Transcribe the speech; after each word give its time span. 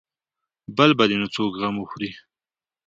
بل 0.77 0.91
به 0.97 1.03
دې 1.09 1.15
نو 1.21 1.27
څوک 1.35 1.51
غم 1.61 1.75
وخوري. 1.79 2.11